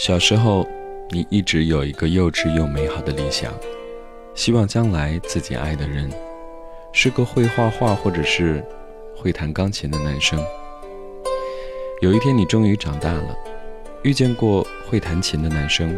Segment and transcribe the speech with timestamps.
[0.00, 0.66] 小时候，
[1.10, 3.52] 你一直有一个幼稚又美好的理想，
[4.34, 6.10] 希望将来自己爱的人
[6.90, 8.64] 是个会画画或者是
[9.14, 10.42] 会弹钢琴的男生。
[12.00, 13.36] 有一天，你终于长大了，
[14.02, 15.94] 遇见过会弹琴的男生，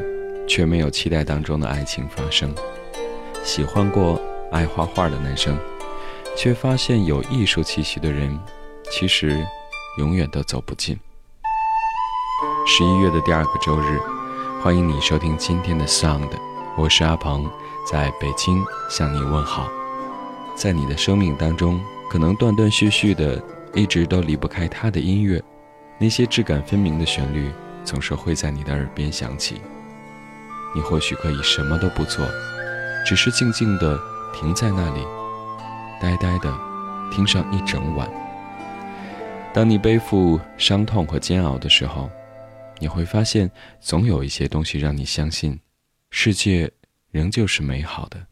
[0.48, 2.50] 却没有期待当中的爱情发生；
[3.45, 5.57] 喜欢过爱画画的男生，
[6.37, 8.37] 却发现有艺术气息的人，
[8.91, 9.46] 其实
[9.98, 10.98] 永远都走不近。
[12.64, 14.00] 十一月的第二个周日，
[14.62, 16.30] 欢迎你收听今天的 Sound，
[16.76, 17.50] 我是阿鹏，
[17.90, 19.68] 在北京向你问好。
[20.54, 23.43] 在你的生命当中，可能断断续续的，
[23.75, 25.43] 一直都离不开他的音乐，
[25.98, 27.50] 那些质感分明的旋律，
[27.85, 29.60] 总是会在你的耳边响起。
[30.72, 32.24] 你或许可以什么都不做，
[33.05, 33.98] 只是静静的
[34.33, 35.05] 停在那里，
[36.00, 36.55] 呆呆的
[37.10, 38.08] 听上一整晚。
[39.52, 42.08] 当你背负伤痛和煎熬的时候。
[42.83, 45.56] 你会发现，总有一些东西让你相信，
[46.11, 46.69] 世界
[47.12, 48.27] 仍旧是美好的。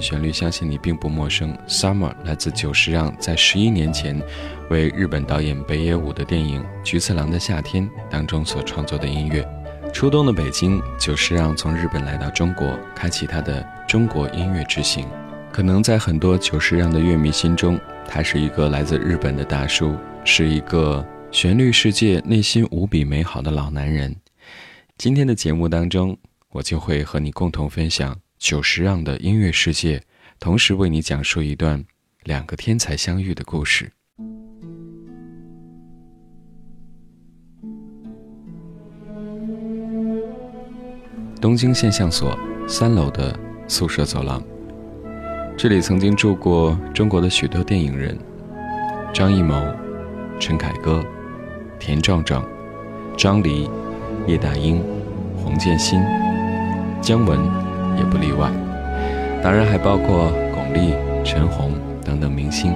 [0.00, 4.20] 旋律相信你并不陌生，《Summer》来自久石让在十一年前
[4.70, 9.46] 为日本导演北野武的电影《菊次郎的夏天》当中所创作的音乐。
[9.92, 15.06] 初冬的北京，久石让从日本来到中国，开启他的中国音乐之行。
[15.50, 24.14] 可能在很多久石让的乐迷心中，他是一个来自日本的大叔，是一个旋律世界内心无比美好的老男人。
[24.98, 26.16] 今天的节目当中，
[26.50, 28.14] 我就会和你共同分享。
[28.38, 30.00] 久石让的音乐世界，
[30.38, 31.84] 同时为你讲述一段
[32.22, 33.90] 两个天才相遇的故事。
[41.40, 42.38] 东京现象所
[42.68, 44.42] 三楼的宿舍走廊，
[45.56, 48.16] 这里曾经住过中国的许多电影人：
[49.12, 49.60] 张艺谋、
[50.38, 51.04] 陈凯歌、
[51.80, 52.48] 田壮壮、
[53.16, 53.68] 张黎、
[54.28, 54.80] 叶大鹰、
[55.36, 56.00] 黄建新、
[57.00, 57.38] 姜文，
[57.98, 58.50] 也不例外。
[59.42, 61.74] 当然还包括巩俐、陈红
[62.04, 62.72] 等等明星。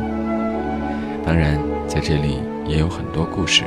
[1.25, 3.63] 当然，在这里也有很多故事。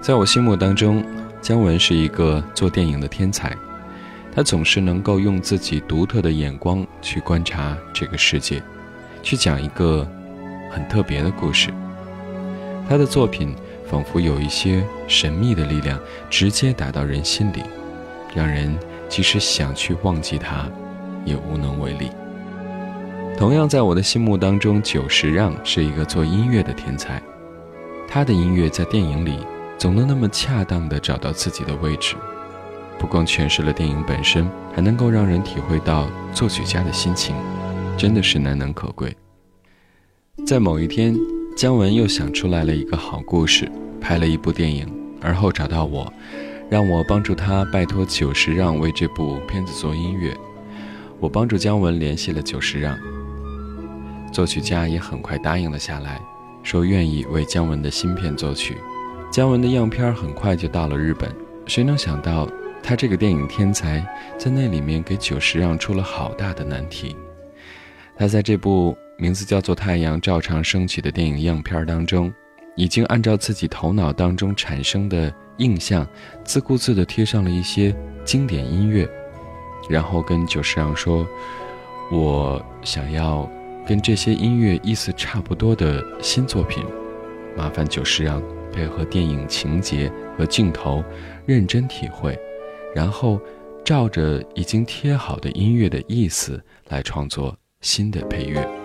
[0.00, 1.02] 在我心目当中。
[1.42, 3.52] 姜文是一个做电影的天才，
[4.32, 8.62] 他总是能够用自己独特的眼光去观察这个世界，
[9.24, 10.06] 去讲一个
[10.70, 11.70] 很特别的故事。
[12.88, 13.56] 他的作品
[13.90, 15.98] 仿佛有一些神秘的力量，
[16.30, 17.64] 直接打到人心里，
[18.34, 18.76] 让人
[19.08, 20.68] 即使想去忘记他，
[21.24, 22.10] 也无能为力。
[23.36, 27.20] 同样，在我的心目当中，久石让是一个做音乐的天才，
[28.08, 29.38] 他的音乐在电影里。
[29.78, 32.14] 总能那么恰当地找到自己的位置，
[33.00, 37.34] 不光诠释了电影本身，还能够让人体会到作曲家的心情，
[37.96, 39.12] 真的是难能可贵。
[40.46, 41.16] 在某一天，
[41.56, 43.68] 姜文又想出来了一个好故事，
[44.00, 44.86] 拍了一部电影，
[45.20, 46.12] 而后找到我，
[46.72, 50.34] 让我帮助他拜托久石让为这部片子做音乐。
[51.20, 52.98] 我帮助姜文联系了久石让，
[54.32, 56.18] 作曲家也很快答应了下来，
[56.62, 58.78] 说愿意为姜文的新片作曲。
[59.30, 61.30] 姜文的样片很快就到了日本，
[61.66, 62.48] 谁能想到
[62.82, 64.02] 他这个电影天才
[64.38, 67.14] 在那里面给久石让出了好大的难题。
[68.16, 72.32] 他在这部名字叫做《太阳照常升起》的电影样片当中，
[72.76, 76.06] 已经按照自己头脑当中产生的印象，
[76.44, 79.08] 自顾自地贴上了一些经典音乐，
[79.88, 81.26] 然后跟久石让说
[82.12, 83.50] ：“我想要
[83.86, 86.84] 跟这些音乐意思差不多的新作品，
[87.56, 88.42] 麻烦久石让。”
[88.72, 91.04] 配合电影情节和镜头，
[91.44, 92.34] 认真体会，
[92.94, 93.38] 然后
[93.84, 96.58] 照着已经贴好的音乐的意思
[96.88, 98.81] 来创作新的配乐。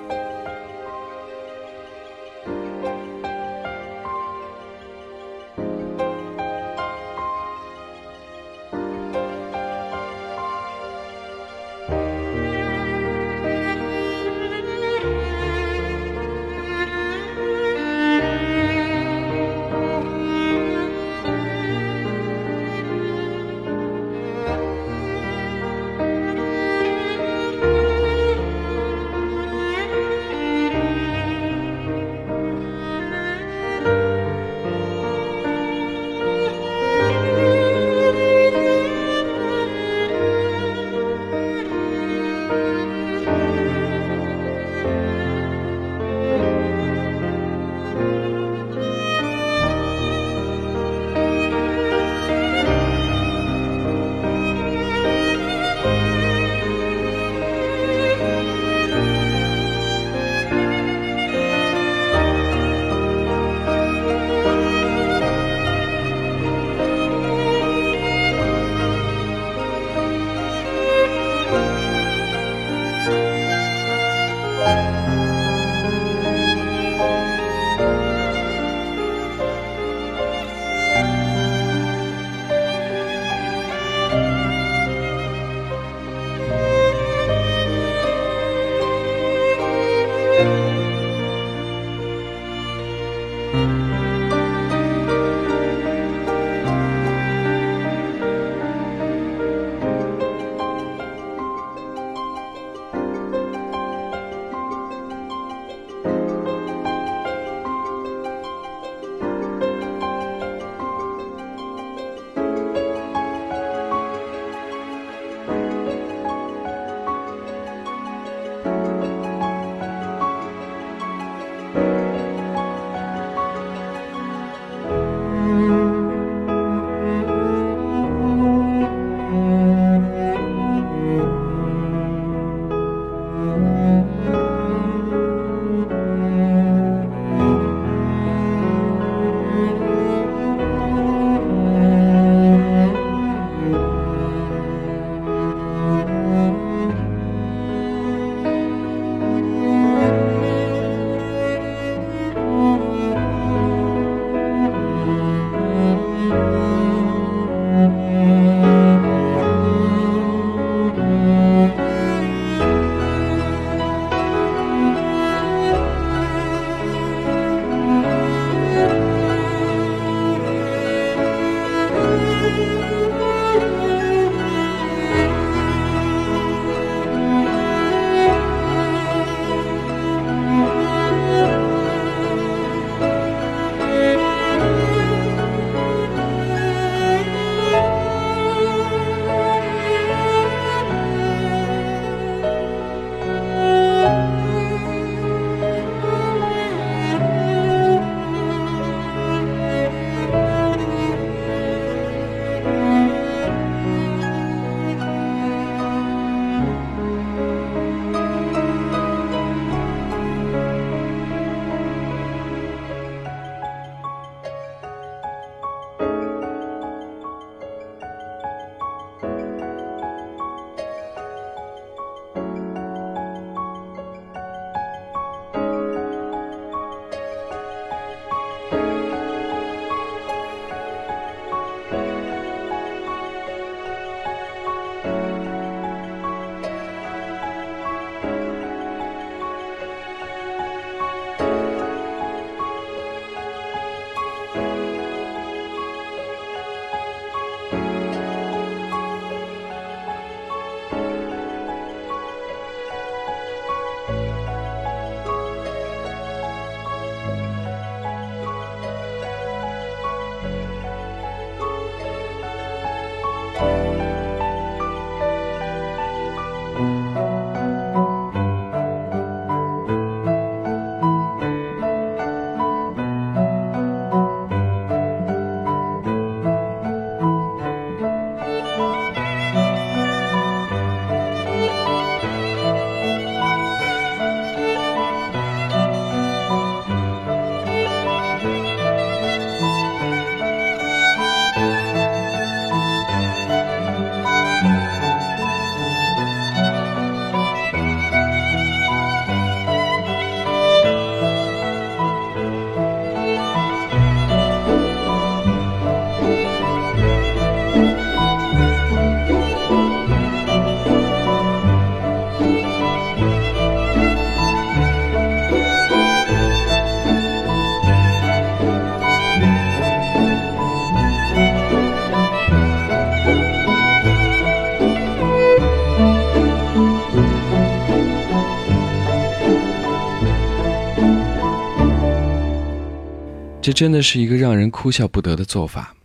[333.77, 335.95] 真的是一个让人哭笑不得的做法。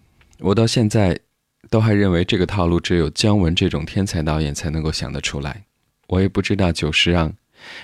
[0.41, 1.19] 我到现在
[1.71, 5.65] 都还认为这个套路只有姜文这种天才导演才能够想得出来。
[6.09, 7.33] 我也不知道久石让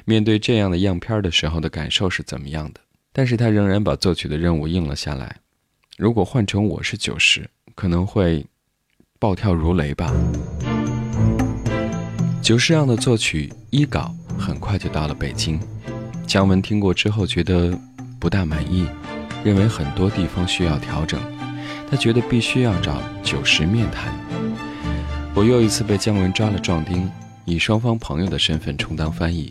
[0.05, 2.81] 面对这样的样片的时候的感受是怎么样的，
[3.15, 5.35] 但是他仍然把作曲的任务应了下来。
[5.97, 8.45] 如果换成我是久石，可能会
[9.19, 10.13] 暴跳如雷吧。
[12.43, 15.59] 久石让的作曲一稿很快就到了北京，
[16.27, 17.75] 姜文听过之后觉得
[18.21, 18.87] 不大满意，
[19.49, 21.19] 认为很多地方需要调整，
[21.91, 24.13] 他觉得必须要找九十面谈。
[25.35, 27.11] 我又一次被姜文抓了壮丁。
[27.47, 29.51] 以双方朋友的身份充当翻译。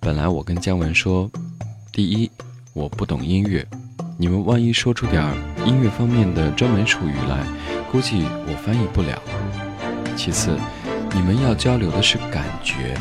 [0.00, 1.30] 本来我跟姜文说，
[1.92, 2.28] 第一，
[2.72, 3.64] 我不懂音乐，
[4.18, 5.22] 你们万一说出点
[5.64, 7.46] 音乐方面的专门术语来，
[7.92, 9.22] 估计我翻译不了。
[10.16, 10.58] 其次，
[11.14, 12.98] 你们要交流的是感觉，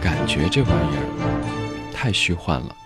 [0.00, 2.76] 感觉这玩意儿太虚幻了，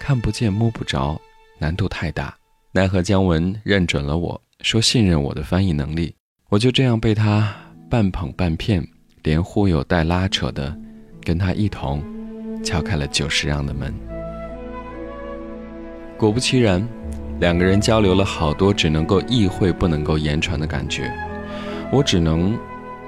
[0.00, 1.20] 看不见摸不着，
[1.58, 2.34] 难度太大。
[2.72, 6.14] 奈何姜文认准了我，说信任我的翻译能力，
[6.48, 7.54] 我就这样被他
[7.88, 8.86] 半捧半骗。
[9.22, 10.76] 连忽悠带拉扯的，
[11.22, 12.04] 跟他一同
[12.62, 13.90] 敲开了久石让的门。
[16.18, 16.86] 果不其然，
[17.40, 21.10] 两个人交流了好多只能够意会不能够言传的感觉。
[21.90, 22.54] 我只能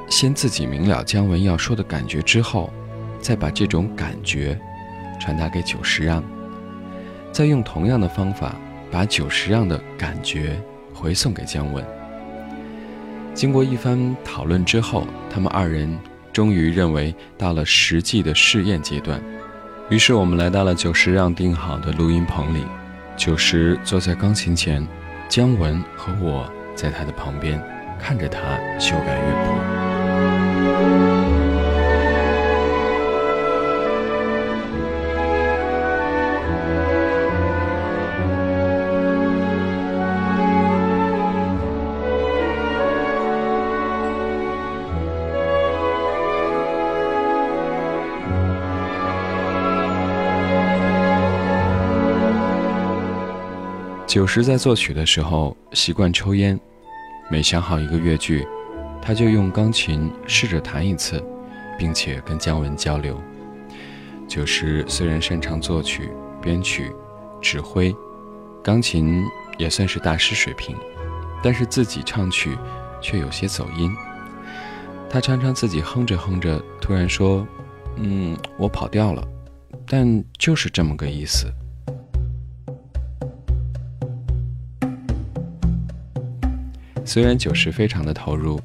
[0.08, 2.72] 先自己明了姜文要说的感觉之后，
[3.20, 4.58] 再把这种感觉
[5.20, 6.24] 传达给久石让，
[7.36, 8.56] 再用同样的方法
[8.90, 10.58] 把久石让的感觉
[10.94, 11.84] 回送给姜文。
[13.34, 15.98] 经过一番讨论之后，他们二人
[16.32, 19.20] 终于认为到了实际的试验阶段。
[19.90, 22.64] 于是我们来到了久石让订好的录音棚里，
[23.18, 24.82] 久石坐在钢琴前，
[25.28, 27.62] 姜文和我在他的旁边，
[28.00, 28.40] 看着他
[28.78, 29.85] 修改乐谱。
[54.16, 56.58] 久石在作曲的时候习惯抽烟，
[57.28, 58.48] 每想好一个乐句，
[59.02, 61.22] 他就用钢琴试着弹一次，
[61.78, 63.20] 并且跟姜文交流。
[64.26, 66.90] 久石虽然擅长作曲、编曲、
[67.42, 67.94] 指挥，
[68.64, 69.22] 钢琴
[69.58, 70.74] 也算是大师水平，
[71.42, 72.56] 但是自己唱曲
[73.02, 73.94] 却有些走音。
[75.10, 77.46] 他常常自己哼着哼着，突然说
[78.00, 79.22] ：“嗯，我跑调了。”
[79.86, 81.52] 但就是这么个意思。
[87.06, 88.60] 虽然久石非常的投入，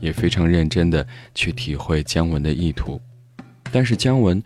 [0.00, 3.00] 也非常认真的去体会姜文的意图，
[3.70, 4.42] 但是姜文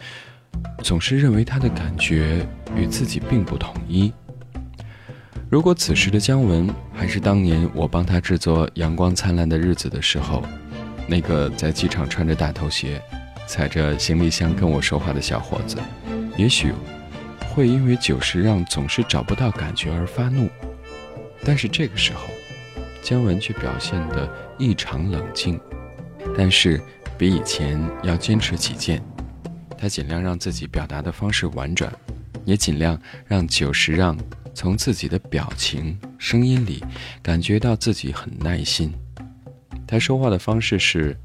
[0.82, 4.12] 总是认为他的感觉与自己并不统一。
[5.49, 10.44] 如果此时的姜文还是当年我帮他制作《阳光灿烂的日子》的时候，
[11.09, 13.02] 那个在机场穿着大头鞋、
[13.47, 15.78] 踩着行李箱跟我说话的小伙子，
[16.37, 16.73] 也许
[17.49, 20.49] 会因为久石让总是找不到感觉而发怒。
[21.42, 22.28] 但是这个时候。
[23.02, 24.28] 姜文却表现得
[24.59, 25.59] 异常冷静，
[26.37, 26.80] 但是
[27.19, 29.02] 比以前要坚持己见。
[29.76, 31.90] 他尽量让自己表达的方式婉转，
[32.45, 34.14] 也尽量让久石让
[34.54, 36.85] 从自己的表情、声音里
[37.23, 38.92] 感觉到自己很耐心。
[39.87, 41.16] 他说话的方式是：“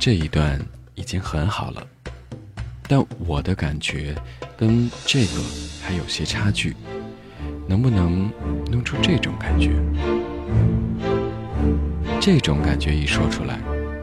[0.00, 0.58] 这一段
[0.94, 1.86] 已经很好了，
[2.88, 4.16] 但我的感觉
[4.56, 5.42] 跟这个
[5.82, 6.74] 还有些差距。”
[7.72, 8.30] 能不能
[8.70, 9.70] 弄出这种感觉？
[12.20, 13.58] 这种感觉一说出来，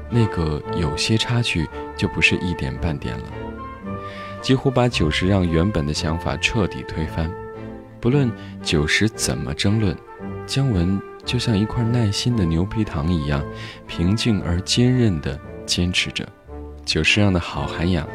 [0.10, 3.26] 那个有些差距就不是一点半点了，
[4.42, 7.32] 几乎把九十让原本的想法彻底推翻。
[8.02, 8.32] 不论
[8.64, 9.96] 九十怎么争论，
[10.48, 13.46] 姜文就像一块耐心的牛皮糖一样，
[13.86, 16.28] 平静而坚韧地坚持着。
[16.84, 18.08] 九十让的好涵养，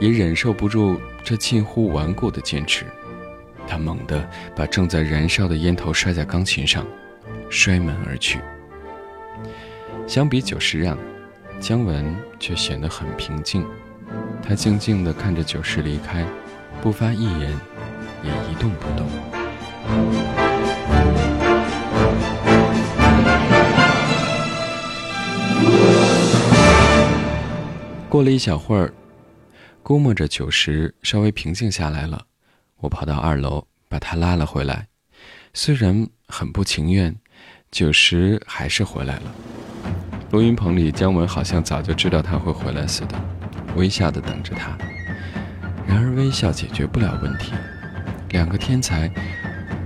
[0.00, 2.86] 也忍受不住这近乎顽固的坚持。
[3.66, 6.86] 他猛地把正在燃烧的烟头摔在钢琴上，
[7.50, 8.40] 摔门而去。
[10.06, 10.96] 相比久石让，
[11.58, 13.66] 姜文却显得很平静。
[14.42, 16.24] 他静静地看着久石离开，
[16.80, 17.50] 不发一言，
[18.22, 19.06] 也一动不动。
[28.08, 28.94] 过了一小会儿，
[29.82, 32.26] 估摸着久石稍微平静下来了。
[32.80, 34.86] 我跑到二楼，把他拉了回来。
[35.54, 37.16] 虽然很不情愿，
[37.70, 39.22] 九十还是回来了。
[40.30, 43.18] 录音棚里，姜文好像早就知道他会回来似的，
[43.76, 44.76] 微笑的等着他。
[45.86, 47.52] 然而，微笑解决不了问题。
[48.30, 49.10] 两个天才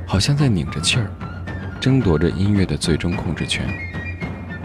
[0.07, 1.09] 好像在拧着气儿，
[1.81, 3.69] 争夺着音乐的最终控制权。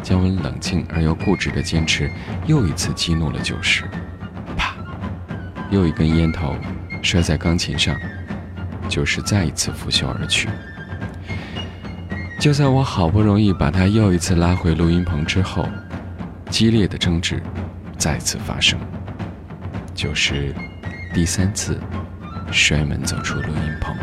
[0.01, 2.09] 姜文冷静而又固执的坚持，
[2.47, 3.83] 又一次激怒了九十。
[4.57, 4.75] 啪，
[5.69, 6.55] 又一根烟头
[7.05, 7.95] 摔在钢琴上，
[8.89, 10.49] 就是再一次拂袖而去。
[12.39, 15.69] 就在我好不容易把他又一次拉回录音棚之后，
[16.49, 17.39] 激烈的争执
[17.95, 18.79] 再次发生。
[19.93, 20.51] 就是
[21.13, 21.79] 第三次
[22.51, 23.95] 摔门走出录音棚。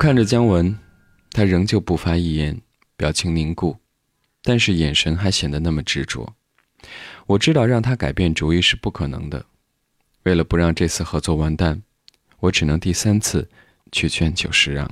[0.00, 0.78] 看着姜文，
[1.30, 2.58] 他仍旧不发一言，
[2.96, 3.76] 表情凝固，
[4.42, 6.34] 但是眼神还显得那么执着。
[7.26, 9.44] 我知道让他改变主意是不可能的。
[10.22, 11.82] 为了不让这次合作完蛋，
[12.38, 13.46] 我只能第三次
[13.92, 14.90] 去劝久石让。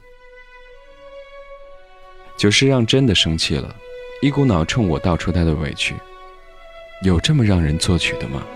[2.36, 3.74] 久石让真的生气了，
[4.20, 5.94] 一股脑冲我道出他的委屈。
[7.02, 8.46] 有这么让人作曲的吗？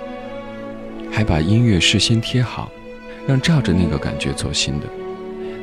[1.11, 2.71] 还把音乐事先贴好，
[3.27, 4.87] 让照着那个感觉做新的。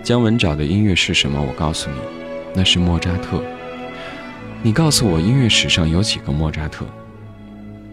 [0.02, 1.40] 姜文找的音乐是什么？
[1.40, 1.98] 我告诉你，
[2.56, 3.44] 那是莫扎特。
[4.64, 6.86] 你告诉我，音乐史上有几个莫扎特？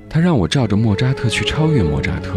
[0.09, 2.33] 他让我照着莫扎特去超越莫扎特。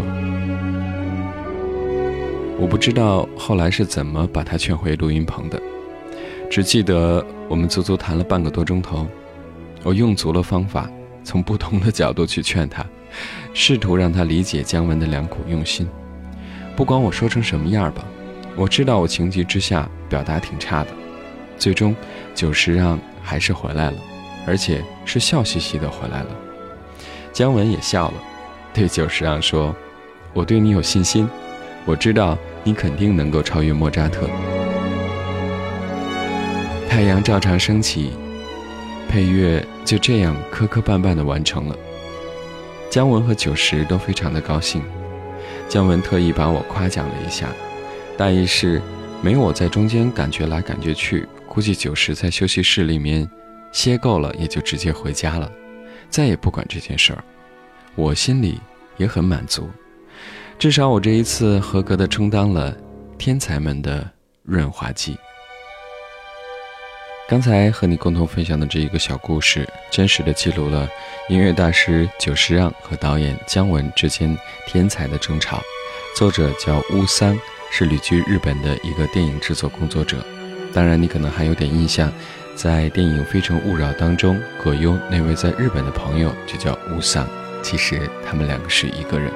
[2.58, 5.58] 我不知道后来是怎么把他劝回录音棚的，
[6.50, 9.06] 只记得我们足足谈了半个多钟头。
[9.82, 10.90] 我用足了方法，
[11.24, 12.84] 从不同的角度去劝他，
[13.54, 15.88] 试图让他理解姜文的良苦用心。
[16.76, 18.04] 不管我说成什么样吧。
[18.56, 20.88] 我知道我情急之下表达挺差的，
[21.56, 21.94] 最终
[22.34, 23.96] 久石让还是回来了，
[24.46, 26.28] 而且是笑嘻嘻的回来了。
[27.32, 28.14] 姜文也笑了，
[28.74, 29.74] 对久石让说
[30.34, 31.28] ：“我对你有信心，
[31.84, 34.28] 我知道你肯定能够超越莫扎特。”
[36.90, 38.12] 太阳照常升起，
[39.08, 41.76] 配乐就这样磕磕绊绊的完成了。
[42.90, 44.82] 姜文和久石都非常的高兴，
[45.68, 47.46] 姜文特意把我夸奖了一下。
[48.20, 48.82] 大意是，
[49.22, 53.26] 没我在中间感觉来感觉去，估计九十在休息室里面
[53.72, 55.50] 歇够了，也就直接回家了，
[56.10, 57.24] 再也不管这件事儿。
[57.94, 58.60] 我心里
[58.98, 59.70] 也很满足，
[60.58, 62.76] 至少我这一次合格的充当了
[63.16, 64.06] 天才们的
[64.42, 65.16] 润滑剂。
[67.26, 70.86] 刚才和你共同分享的这一个小故事，真实的记录了
[71.30, 75.62] 音乐大师久石让和导演姜文之间天才的争吵。
[76.14, 77.34] 作者叫乌桑。
[77.70, 80.24] 是旅居日本的一个电影制作工作者，
[80.72, 82.12] 当然你可能还有点印象，
[82.54, 87.26] 在电影《非诚勿扰》当中，葛优那位在日本的朋友就叫乌桑。
[87.62, 89.30] 其实他们两个是一个人。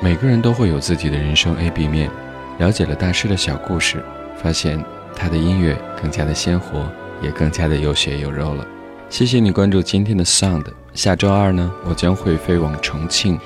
[0.00, 2.10] 每个人都会有自己的人生 A、B 面。
[2.58, 4.02] 了解了大师的小故事，
[4.36, 4.82] 发现
[5.14, 8.66] 他的音乐更加的鲜活，也更加的有血有肉了。
[9.10, 10.64] 谢谢你关注今天的 Sound。
[10.94, 13.38] 下周二呢，我将会飞往重庆，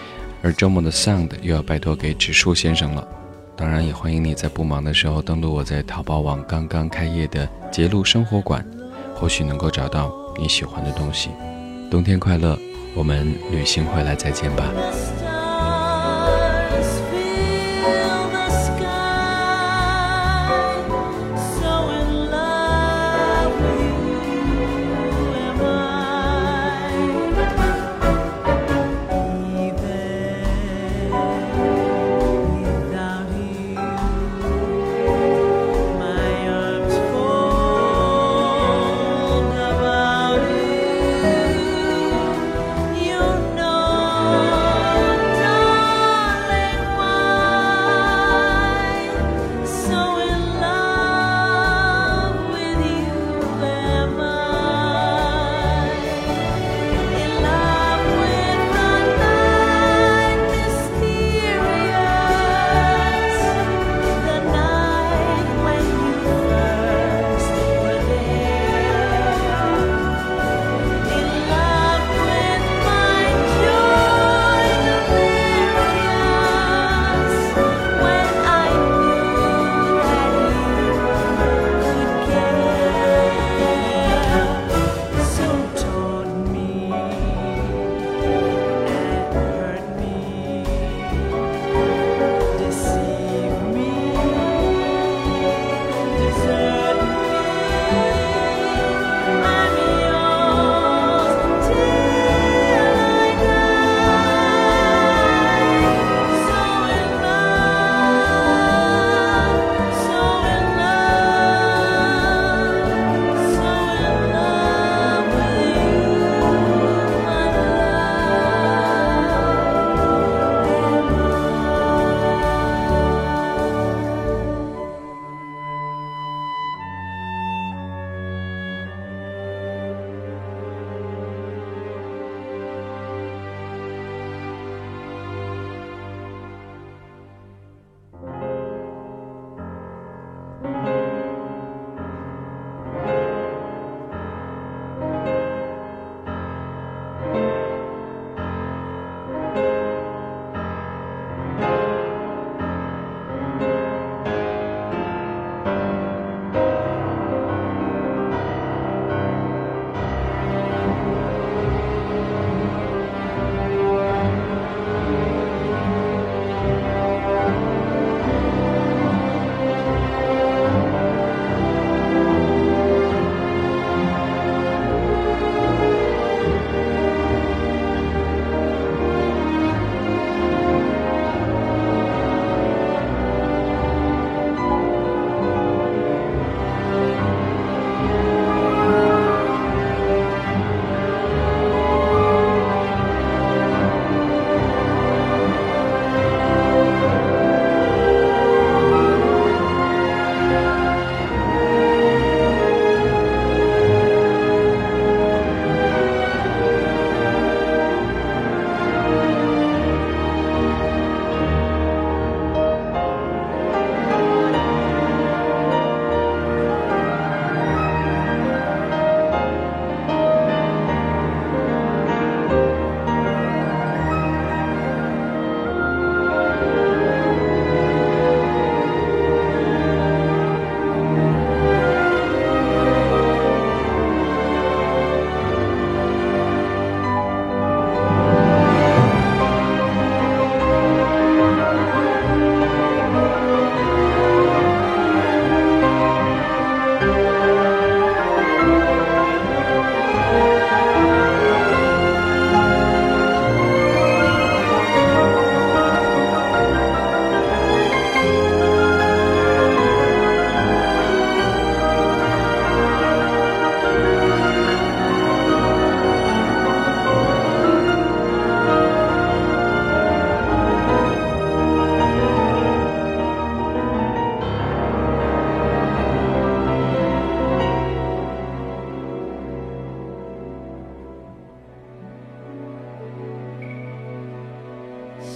[0.42, 3.06] 而周末的 Sound 又要拜托给植树先生了。
[3.60, 8.64] 当然，也欢迎你在不忙的时候登录我在淘宝网刚刚开业的杰路生活馆，
[9.14, 11.28] 或许能够找到你喜欢的东西。
[11.90, 12.58] 冬天快乐，
[12.94, 14.64] 我们旅行回来再见吧。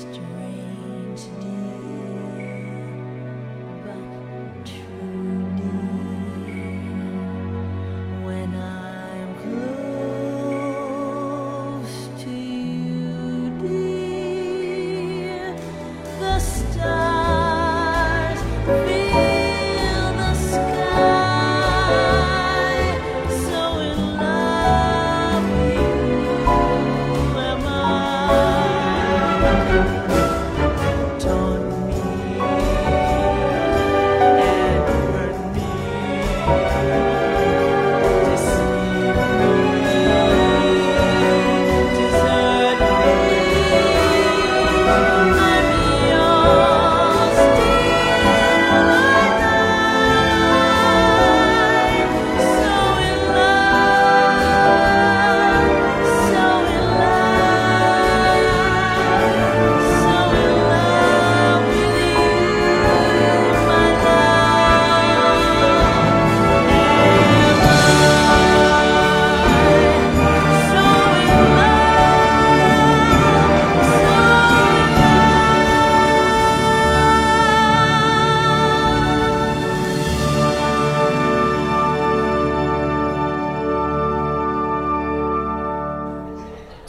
[0.07, 0.44] mystery.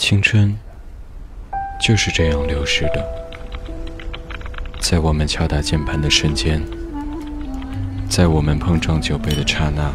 [0.08, 0.56] 青春
[1.82, 3.04] 就是这样流逝的，
[4.80, 6.62] 在我们敲打键盘的瞬间，
[8.08, 9.92] 在我们碰撞酒杯的刹那，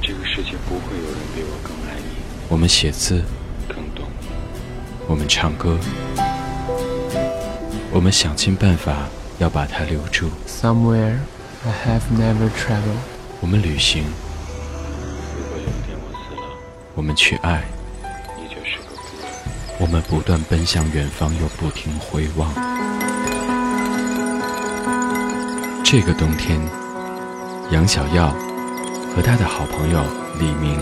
[0.00, 2.22] 这个世界不会有人比我更爱你。
[2.48, 3.22] 我们写字，
[3.68, 4.28] 更懂你。
[5.06, 5.78] 我们唱歌，
[7.92, 8.96] 我们想尽办法
[9.36, 10.30] 要把它留住。
[10.48, 11.18] Somewhere
[11.66, 12.96] I have never traveled。
[13.42, 14.04] 我们旅行，
[15.36, 16.56] 如果有一天我死了，
[16.94, 17.62] 我们去爱。
[19.84, 22.50] 我们不断奔向远方，又不停回望。
[25.84, 26.58] 这个冬天，
[27.70, 28.34] 杨小耀
[29.14, 30.02] 和他的好朋友
[30.38, 30.80] 李明，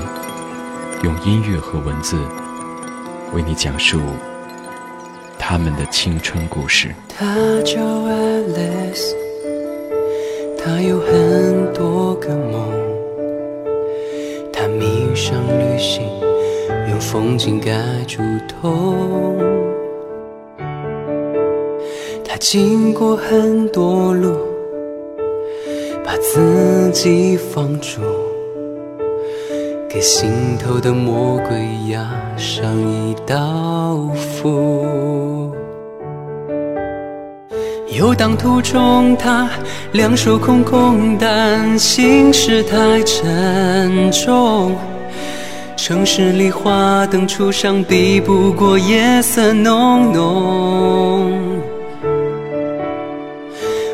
[1.03, 2.17] 用音乐和文字
[3.33, 4.01] 为你讲述
[5.37, 6.95] 他们的青春故事。
[7.09, 7.35] 他
[7.65, 9.17] 叫 Alice，
[10.57, 12.71] 他有很多个梦，
[14.53, 16.09] 他迷上旅行，
[16.93, 17.73] 用风景盖
[18.07, 19.35] 住痛。
[22.23, 24.37] 他经过很多路，
[26.05, 28.03] 把自己放逐，
[29.89, 35.51] 给心头的魔鬼压上一道符。
[37.89, 39.49] 游荡途中，他
[39.93, 44.77] 两手空空，但心事太沉重。
[45.85, 51.61] 城市里花灯初上，比不过夜色浓浓。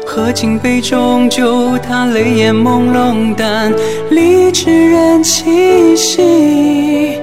[0.04, 3.72] 喝尽杯中酒，他泪眼朦胧，但
[4.10, 7.18] 理智仍清晰。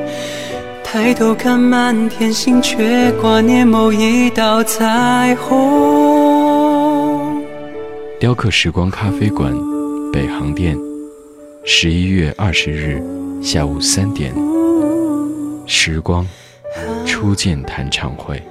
[0.84, 7.40] 抬头看满天星，却挂念某一道彩虹。
[8.20, 9.54] 雕刻时光咖啡馆，
[10.12, 10.76] 北航店，
[11.64, 13.00] 十一月二十日
[13.44, 14.34] 下午三点，
[15.66, 16.28] 时光
[17.06, 18.42] 初见弹唱会。